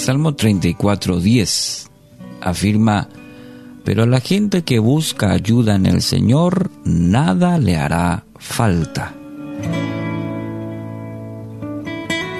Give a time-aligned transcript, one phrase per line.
[0.00, 1.90] Salmo 34, 10
[2.40, 3.10] afirma,
[3.84, 9.14] pero a la gente que busca ayuda en el Señor, nada le hará falta.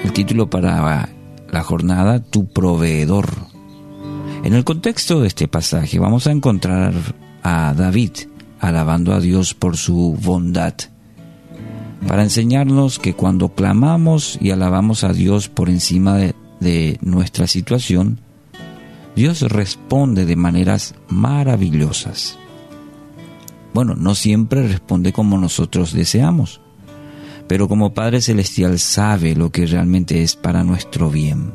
[0.03, 1.09] El título para
[1.51, 3.29] la jornada, Tu proveedor.
[4.43, 6.95] En el contexto de este pasaje vamos a encontrar
[7.43, 8.13] a David
[8.59, 10.73] alabando a Dios por su bondad,
[12.07, 18.19] para enseñarnos que cuando clamamos y alabamos a Dios por encima de, de nuestra situación,
[19.15, 22.37] Dios responde de maneras maravillosas.
[23.73, 26.61] Bueno, no siempre responde como nosotros deseamos,
[27.47, 31.51] pero como Padre Celestial sabe lo que realmente es para nuestro bien.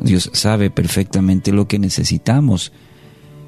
[0.00, 2.72] Dios sabe perfectamente lo que necesitamos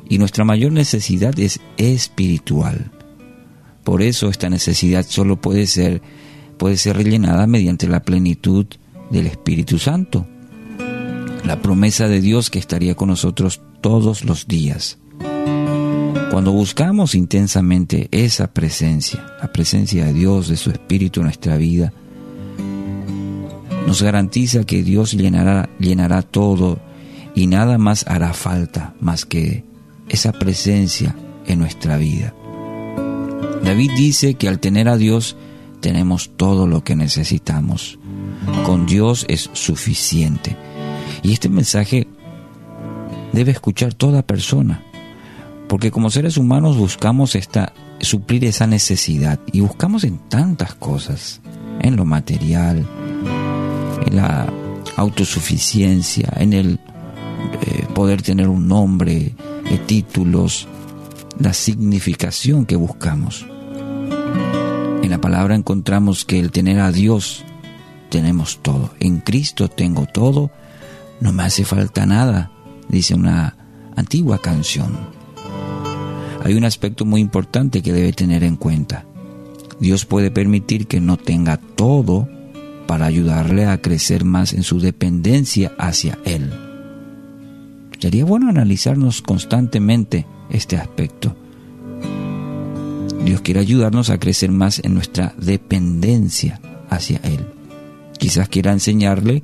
[0.09, 2.91] y nuestra mayor necesidad es espiritual.
[3.85, 6.03] Por eso esta necesidad solo puede ser,
[6.59, 8.67] puede ser rellenada mediante la plenitud
[9.11, 10.27] del Espíritu Santo.
[11.45, 14.99] La promesa de Dios que estaría con nosotros todos los días.
[16.31, 21.93] Cuando buscamos intensamente esa presencia, la presencia de Dios, de su Espíritu en nuestra vida,
[23.87, 26.79] nos garantiza que Dios llenará, llenará todo
[27.35, 29.65] y nada más hará falta más que
[30.09, 32.35] esa presencia en nuestra vida.
[33.65, 35.37] David dice que al tener a Dios
[35.81, 37.99] tenemos todo lo que necesitamos.
[38.65, 40.57] Con Dios es suficiente.
[41.23, 42.07] Y este mensaje
[43.33, 44.83] debe escuchar toda persona,
[45.69, 51.41] porque como seres humanos buscamos esta, suplir esa necesidad y buscamos en tantas cosas,
[51.81, 52.87] en lo material,
[54.07, 54.53] en la
[54.97, 56.81] autosuficiencia, en el
[57.63, 59.35] eh, poder tener un nombre,
[59.71, 60.67] eh, títulos,
[61.39, 63.47] la significación que buscamos.
[65.03, 67.45] En la palabra encontramos que el tener a Dios
[68.09, 68.91] tenemos todo.
[69.01, 70.51] En Cristo tengo todo,
[71.21, 72.51] no me hace falta nada,
[72.89, 73.57] dice una
[73.97, 74.97] antigua canción.
[76.45, 79.05] Hay un aspecto muy importante que debe tener en cuenta.
[79.81, 82.29] Dios puede permitir que no tenga todo
[82.87, 86.51] para ayudarle a crecer más en su dependencia hacia Él.
[87.99, 91.37] Sería bueno analizarnos constantemente este aspecto.
[93.25, 97.58] Dios quiere ayudarnos a crecer más en nuestra dependencia hacia Él.
[98.19, 99.43] Quizás quiera enseñarle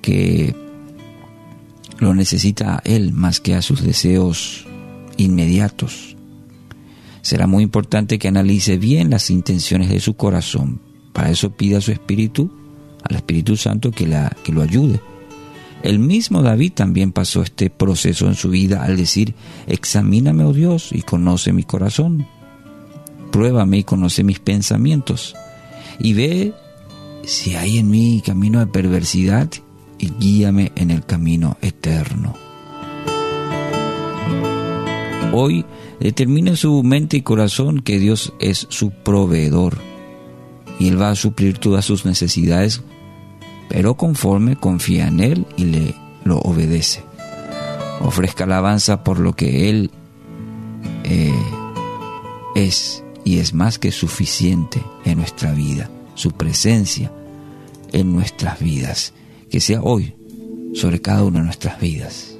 [0.00, 0.54] que
[1.98, 4.66] lo necesita a Él más que a sus deseos
[5.16, 6.16] inmediatos.
[7.22, 10.80] Será muy importante que analice bien las intenciones de su corazón.
[11.12, 12.50] Para eso pida a su Espíritu,
[13.02, 15.00] al Espíritu Santo, que, la, que lo ayude.
[15.82, 19.34] El mismo David también pasó este proceso en su vida al decir,
[19.66, 22.26] examíname, oh Dios, y conoce mi corazón.
[23.30, 25.34] Pruébame y conoce mis pensamientos.
[25.98, 26.54] Y ve
[27.24, 29.50] si hay en mí camino de perversidad
[29.98, 32.34] y guíame en el camino eterno.
[35.32, 35.64] Hoy
[36.00, 39.78] determine su mente y corazón que Dios es su proveedor
[40.78, 42.82] y Él va a suplir todas sus necesidades,
[43.68, 45.94] pero conforme confía en Él y le
[46.24, 47.02] lo obedece.
[48.00, 49.90] Ofrezca alabanza por lo que Él
[51.04, 51.32] eh,
[52.54, 57.10] es y es más que suficiente en nuestra vida, su presencia
[57.92, 59.14] en nuestras vidas,
[59.50, 60.14] que sea hoy
[60.74, 62.36] sobre cada una de nuestras vidas.